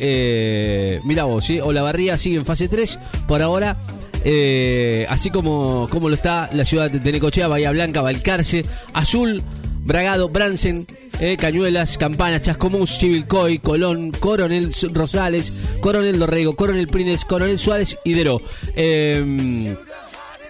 mira 1.06 1.24
vos, 1.24 1.46
¿sí? 1.46 1.62
Olavarría 1.62 2.18
sigue 2.18 2.36
en 2.36 2.46
fase 2.46 2.68
3. 2.68 3.00
Por 3.26 3.42
ahora 3.42 3.78
eh, 4.24 5.06
así 5.10 5.30
como, 5.30 5.88
como 5.90 6.10
lo 6.10 6.16
está 6.16 6.50
la 6.54 6.66
ciudad 6.66 6.90
de 6.90 7.00
Tenecochea, 7.00 7.48
Bahía 7.48 7.72
Blanca, 7.72 8.02
Balcarce, 8.02 8.66
Azul, 8.94 9.44
Bragado, 9.86 10.30
Bransen, 10.30 10.86
eh, 11.20 11.38
Cañuelas, 11.38 11.98
Campana, 11.98 12.42
Chascomús, 12.42 12.98
Chivilcoy, 12.98 13.60
Colón, 13.60 14.12
Coronel 14.12 14.74
Rosales, 14.94 15.52
Coronel 15.82 16.20
Dorrego, 16.20 16.56
Coronel 16.56 16.88
Prines, 16.88 17.26
Coronel 17.26 17.60
Suárez 17.60 17.98
y 18.04 18.14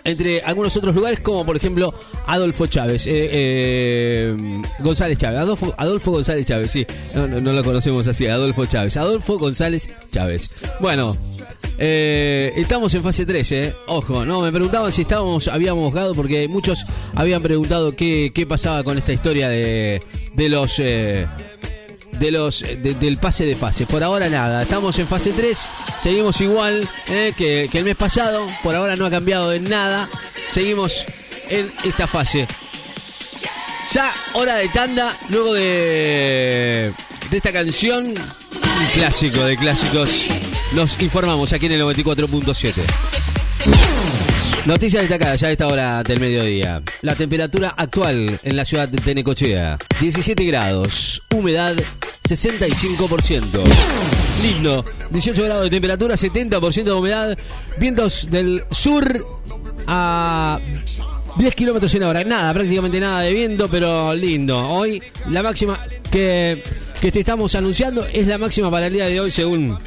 entre 0.05 0.41
algunos 0.41 0.75
otros 0.75 0.95
lugares, 0.95 1.19
como 1.19 1.45
por 1.45 1.55
ejemplo 1.55 1.93
Adolfo 2.27 2.67
Chávez, 2.67 3.07
eh, 3.07 3.29
eh, 3.31 4.61
González 4.79 5.17
Chávez, 5.17 5.39
Adolfo, 5.39 5.73
Adolfo 5.77 6.11
González 6.11 6.45
Chávez, 6.45 6.71
sí, 6.71 6.85
no, 7.15 7.27
lo 7.27 7.63
conocemos 7.63 8.07
así, 8.07 8.27
Adolfo 8.27 8.65
Chávez, 8.65 8.97
Adolfo 8.97 9.37
González 9.37 9.89
Chávez. 10.11 10.49
Bueno, 10.79 11.17
eh, 11.77 12.51
estamos 12.55 12.93
en 12.93 13.03
fase 13.03 13.25
3, 13.25 13.73
ojo, 13.87 14.25
no, 14.25 14.41
me 14.41 14.51
preguntaban 14.51 14.91
si 14.91 15.03
estábamos, 15.03 15.47
habíamos 15.47 15.89
jugado 15.89 16.15
porque 16.15 16.47
muchos 16.47 16.85
habían 17.15 17.41
preguntado 17.41 17.95
qué, 17.95 18.31
qué 18.33 18.45
pasaba 18.45 18.83
con 18.83 18.97
esta 18.97 19.13
historia 19.13 19.49
de, 19.49 20.01
de 20.33 20.49
los 20.49 20.81
de 22.19 22.31
los 22.31 22.61
del 22.61 23.17
pase 23.17 23.45
de 23.45 23.55
fase. 23.55 23.85
Por 23.85 24.03
ahora 24.03 24.29
nada, 24.29 24.63
estamos 24.63 24.97
en 24.99 25.07
fase 25.07 25.31
3, 25.31 25.65
seguimos 26.01 26.39
igual 26.41 26.87
eh, 27.07 27.33
que, 27.37 27.69
el 27.73 27.83
mes 27.83 27.95
pasado, 27.95 28.45
por 28.61 28.75
ahora 28.75 28.95
no 28.95 29.05
ha 29.05 29.11
cambiado 29.11 29.53
en 29.53 29.63
nada, 29.65 30.09
seguimos 30.51 31.05
en 31.49 31.71
esta 31.83 32.07
fase. 32.07 32.47
Ya 33.91 34.11
hora 34.33 34.55
de 34.55 34.69
tanda, 34.69 35.15
luego 35.29 35.53
de, 35.53 36.91
de 37.29 37.37
esta 37.37 37.51
canción, 37.51 38.03
un 38.05 38.87
clásico 38.93 39.43
de 39.43 39.57
clásicos, 39.57 40.25
nos 40.73 40.99
informamos 41.01 41.53
aquí 41.53 41.67
en 41.67 41.73
el 41.73 41.81
94.7. 41.81 42.73
Noticias 44.65 45.01
destacadas 45.01 45.41
ya 45.41 45.47
a 45.49 45.51
esta 45.51 45.67
hora 45.67 46.03
del 46.03 46.21
mediodía. 46.21 46.81
La 47.01 47.15
temperatura 47.15 47.73
actual 47.75 48.39
en 48.41 48.55
la 48.55 48.63
ciudad 48.63 48.87
de 48.87 49.13
Necochea, 49.13 49.77
17 49.99 50.41
grados, 50.45 51.21
humedad 51.33 51.75
65%. 52.33 53.61
Lindo, 54.41 54.83
18 55.09 55.43
grados 55.43 55.63
de 55.63 55.69
temperatura, 55.69 56.15
70% 56.15 56.83
de 56.83 56.91
humedad, 56.91 57.37
vientos 57.79 58.27
del 58.29 58.63
sur 58.71 59.25
a 59.87 60.59
10 61.37 61.55
kilómetros 61.55 61.93
en 61.95 62.03
hora. 62.03 62.23
Nada, 62.23 62.53
prácticamente 62.53 62.99
nada 62.99 63.21
de 63.21 63.33
viento, 63.33 63.69
pero 63.69 64.13
lindo. 64.13 64.57
Hoy 64.69 65.01
la 65.29 65.43
máxima 65.43 65.79
que, 66.11 66.63
que 66.99 67.11
te 67.11 67.19
estamos 67.19 67.55
anunciando 67.55 68.05
es 68.05 68.27
la 68.27 68.37
máxima 68.37 68.69
para 68.69 68.87
el 68.87 68.93
día 68.93 69.05
de 69.05 69.19
hoy 69.19 69.31
según 69.31 69.77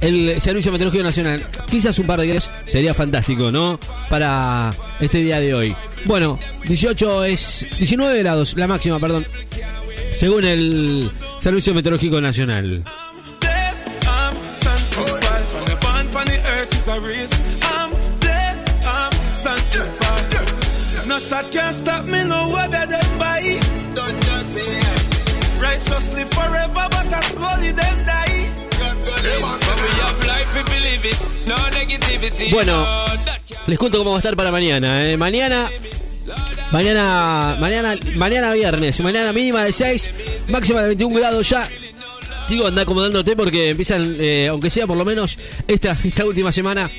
el 0.00 0.40
Servicio 0.40 0.72
Meteorológico 0.72 1.04
Nacional. 1.04 1.42
Quizás 1.70 1.98
un 1.98 2.06
par 2.06 2.20
de 2.20 2.26
días 2.26 2.50
sería 2.66 2.94
fantástico, 2.94 3.50
¿no? 3.50 3.78
Para 4.08 4.74
este 5.00 5.18
día 5.18 5.40
de 5.40 5.54
hoy. 5.54 5.76
Bueno, 6.04 6.38
18 6.64 7.24
es 7.24 7.66
19 7.78 8.18
grados, 8.18 8.56
la 8.56 8.66
máxima, 8.66 8.98
perdón. 9.00 9.26
Según 10.14 10.44
el 10.44 11.10
Servicio 11.38 11.74
Meteorológico 11.74 12.20
Nacional. 12.20 12.84
Bueno, 32.50 32.86
les 33.66 33.78
cuento 33.78 33.98
cómo 33.98 34.10
va 34.10 34.16
a 34.16 34.20
estar 34.20 34.36
para 34.36 34.50
mañana. 34.50 35.08
¿eh? 35.10 35.16
Mañana, 35.16 35.70
mañana, 36.72 37.56
mañana, 37.60 37.94
mañana 38.16 38.52
viernes, 38.52 39.00
mañana 39.00 39.32
mínima 39.32 39.64
de 39.64 39.72
6, 39.72 40.10
máxima 40.48 40.82
de 40.82 40.88
21 40.88 41.16
grados 41.16 41.48
ya. 41.48 41.68
Digo, 42.48 42.66
anda 42.66 42.82
acomodándote 42.82 43.34
porque 43.34 43.70
empiezan, 43.70 44.14
eh, 44.18 44.48
aunque 44.48 44.70
sea 44.70 44.86
por 44.86 44.96
lo 44.96 45.04
menos 45.04 45.36
esta, 45.66 45.96
esta 46.04 46.24
última 46.24 46.52
semana, 46.52 46.90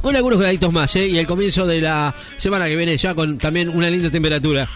con 0.00 0.16
algunos 0.16 0.38
graditos 0.38 0.72
más, 0.72 0.94
¿eh? 0.96 1.06
y 1.06 1.18
el 1.18 1.26
comienzo 1.26 1.66
de 1.66 1.80
la 1.80 2.14
semana 2.36 2.66
que 2.66 2.76
viene 2.76 2.96
ya 2.96 3.14
con 3.14 3.38
también 3.38 3.68
una 3.68 3.90
linda 3.90 4.10
temperatura. 4.10 4.68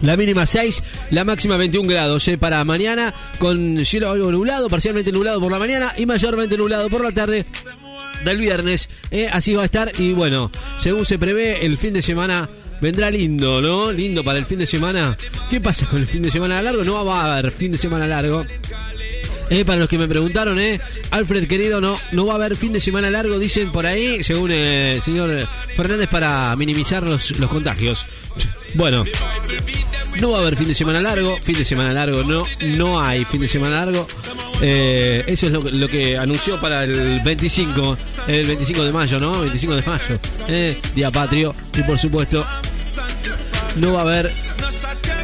La 0.00 0.16
mínima 0.16 0.46
6, 0.46 0.82
la 1.10 1.24
máxima 1.24 1.56
21 1.56 1.88
grados 1.88 2.28
¿eh? 2.28 2.38
para 2.38 2.64
mañana, 2.64 3.12
con 3.38 3.84
cielo 3.84 4.10
algo 4.10 4.30
nublado, 4.30 4.68
parcialmente 4.68 5.10
nublado 5.10 5.40
por 5.40 5.50
la 5.50 5.58
mañana 5.58 5.92
y 5.96 6.06
mayormente 6.06 6.56
nublado 6.56 6.88
por 6.88 7.02
la 7.02 7.10
tarde 7.10 7.44
del 8.24 8.38
viernes. 8.38 8.88
¿eh? 9.10 9.28
Así 9.32 9.54
va 9.54 9.62
a 9.62 9.64
estar 9.64 9.90
y 9.98 10.12
bueno, 10.12 10.52
según 10.78 11.04
se 11.04 11.18
prevé, 11.18 11.66
el 11.66 11.76
fin 11.78 11.92
de 11.92 12.02
semana 12.02 12.48
vendrá 12.80 13.10
lindo, 13.10 13.60
¿no? 13.60 13.92
Lindo 13.92 14.24
para 14.24 14.38
el 14.38 14.44
fin 14.44 14.58
de 14.58 14.66
semana. 14.66 15.16
¿Qué 15.50 15.60
pasa 15.60 15.86
con 15.86 16.00
el 16.00 16.06
fin 16.06 16.22
de 16.22 16.30
semana 16.30 16.60
largo? 16.62 16.84
No 16.84 17.04
va 17.04 17.22
a 17.22 17.38
haber 17.38 17.52
fin 17.52 17.72
de 17.72 17.78
semana 17.78 18.06
largo. 18.06 18.44
Eh, 19.50 19.64
para 19.64 19.80
los 19.80 19.88
que 19.88 19.96
me 19.96 20.06
preguntaron, 20.06 20.58
¿eh? 20.60 20.78
Alfred, 21.10 21.48
querido, 21.48 21.80
no, 21.80 21.98
no 22.12 22.26
va 22.26 22.34
a 22.34 22.36
haber 22.36 22.54
fin 22.56 22.72
de 22.72 22.80
semana 22.80 23.10
largo, 23.10 23.38
dicen 23.38 23.72
por 23.72 23.86
ahí, 23.86 24.22
según 24.22 24.50
el 24.50 25.00
señor 25.00 25.30
Fernández, 25.74 26.08
para 26.08 26.54
minimizar 26.56 27.02
los, 27.02 27.30
los 27.38 27.48
contagios. 27.48 28.06
Bueno, 28.74 29.04
no 30.20 30.32
va 30.32 30.38
a 30.38 30.40
haber 30.42 30.56
fin 30.56 30.68
de 30.68 30.74
semana 30.74 31.00
largo, 31.00 31.36
fin 31.38 31.56
de 31.56 31.64
semana 31.64 31.94
largo, 31.94 32.22
no, 32.24 32.44
no 32.76 33.00
hay 33.00 33.24
fin 33.24 33.40
de 33.40 33.48
semana 33.48 33.86
largo. 33.86 34.06
Eh, 34.60 35.24
eso 35.26 35.46
es 35.46 35.52
lo 35.52 35.88
que 35.88 36.18
anunció 36.18 36.60
para 36.60 36.84
el 36.84 37.20
25, 37.20 37.96
el 38.26 38.46
25 38.46 38.84
de 38.84 38.92
mayo, 38.92 39.18
¿no? 39.18 39.40
25 39.40 39.76
de 39.76 39.82
mayo, 39.82 40.18
eh, 40.48 40.76
Día 40.94 41.10
Patrio. 41.10 41.54
Y 41.76 41.82
por 41.82 41.98
supuesto, 41.98 42.44
no 43.76 43.92
va 43.92 44.00
a 44.00 44.02
haber 44.02 44.30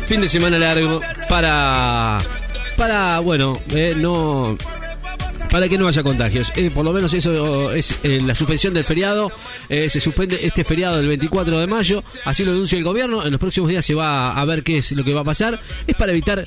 fin 0.06 0.20
de 0.20 0.28
semana 0.28 0.58
largo 0.58 1.00
para, 1.28 2.20
para 2.76 3.20
bueno, 3.20 3.58
eh, 3.70 3.94
no, 3.96 4.56
para 5.50 5.68
que 5.68 5.78
no 5.78 5.88
haya 5.88 6.02
contagios. 6.02 6.52
Eh, 6.56 6.70
por 6.70 6.84
lo 6.84 6.92
menos 6.92 7.14
eso 7.14 7.72
es 7.72 7.94
eh, 8.02 8.20
la 8.24 8.34
suspensión 8.34 8.74
del 8.74 8.84
feriado. 8.84 9.32
Se 9.68 10.00
suspende 10.00 10.38
este 10.42 10.62
feriado 10.62 10.98
del 10.98 11.08
24 11.08 11.58
de 11.58 11.66
mayo. 11.66 12.04
Así 12.24 12.44
lo 12.44 12.52
anuncia 12.52 12.78
el 12.78 12.84
gobierno. 12.84 13.24
En 13.24 13.32
los 13.32 13.40
próximos 13.40 13.70
días 13.70 13.84
se 13.84 13.94
va 13.94 14.38
a 14.38 14.44
ver 14.44 14.62
qué 14.62 14.78
es 14.78 14.92
lo 14.92 15.04
que 15.04 15.14
va 15.14 15.22
a 15.22 15.24
pasar. 15.24 15.58
Es 15.86 15.96
para 15.96 16.12
evitar 16.12 16.44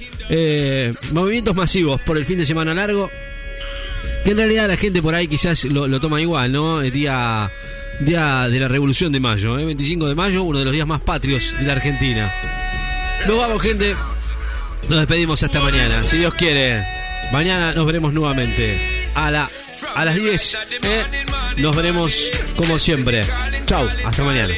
movimientos 1.12 1.56
masivos 1.56 2.00
por 2.02 2.18
el 2.18 2.26
fin 2.26 2.38
de 2.38 2.46
semana 2.46 2.74
largo. 2.74 3.10
Que 4.24 4.32
en 4.32 4.38
realidad 4.38 4.68
la 4.68 4.78
gente 4.78 5.02
por 5.02 5.16
ahí 5.16 5.28
quizás 5.28 5.66
lo 5.66 6.00
toma 6.00 6.22
igual, 6.22 6.52
¿no? 6.52 6.82
El 6.82 6.92
día, 6.92 7.50
día 8.00 8.48
de 8.50 8.60
la 8.60 8.68
Revolución 8.68 9.12
de 9.12 9.20
Mayo, 9.20 9.58
¿eh? 9.58 9.66
25 9.66 10.08
de 10.08 10.16
mayo, 10.16 10.44
uno 10.44 10.60
de 10.60 10.66
los 10.66 10.74
días 10.74 10.88
más 10.88 11.02
patrios 11.02 11.54
de 11.60 11.66
la 11.66 11.74
Argentina. 11.74 12.32
Nos 13.28 13.38
vamos, 13.38 13.62
gente. 13.62 13.96
Nos 14.90 15.00
despedimos 15.00 15.42
hasta 15.44 15.60
mañana. 15.60 16.04
Si 16.04 16.18
Dios 16.18 16.34
quiere, 16.34 16.84
mañana 17.32 17.74
nos 17.74 17.86
veremos 17.86 18.14
nuevamente. 18.14 18.80
A, 19.16 19.32
la, 19.32 19.50
a 19.96 20.06
las 20.06 20.16
10. 20.16 20.58
¿eh? 20.84 21.04
Nos 21.58 21.76
veremos 21.76 22.30
como 22.56 22.80
siempre. 22.80 23.26
Chau, 23.66 23.90
hasta 24.06 24.24
mañana. 24.24 24.54